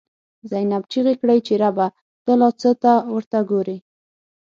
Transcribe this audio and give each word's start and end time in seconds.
زینب” 0.49 0.83
چیغی 0.91 1.15
کړی 1.21 1.39
چی 1.47 1.53
ربه، 1.63 1.87
ته 2.25 2.33
لا 2.39 2.49
څه 2.61 2.69
ته 2.83 2.93
ورته 3.13 3.39
ګوری” 3.49 3.77